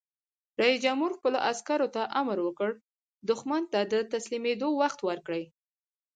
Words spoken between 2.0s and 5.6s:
امر وکړ؛ دښمن ته د تسلیمېدو وخت ورکړئ!